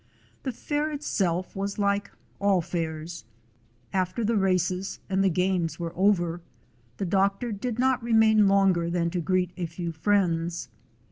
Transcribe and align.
The 0.41 0.51
fair 0.51 0.89
itself 0.91 1.55
was 1.55 1.77
like 1.77 2.09
all 2.39 2.59
fairs. 2.59 3.23
After 3.93 4.23
the 4.25 4.35
races 4.35 4.99
and 5.11 5.23
the 5.23 5.29
games 5.29 5.79
were 5.79 5.93
over, 5.95 6.41
the 6.97 7.05
doctor 7.05 7.51
did 7.51 7.77
not 7.77 8.01
remain 8.01 8.47
longer 8.47 8.89
than 8.89 9.11
to 9.11 9.21
greet 9.21 9.51
a 9.57 9.67
few 9.67 9.91
friends. 9.91 10.69